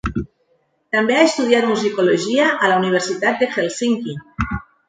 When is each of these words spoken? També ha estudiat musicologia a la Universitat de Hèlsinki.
També 0.95 1.17
ha 1.17 1.25
estudiat 1.25 1.69
musicologia 1.73 2.49
a 2.69 2.73
la 2.73 2.81
Universitat 2.83 3.41
de 3.45 3.53
Hèlsinki. 3.55 4.21